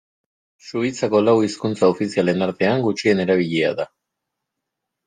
[0.69, 3.89] Suitzako lau hizkuntza ofizialen artean gutxien erabilia da.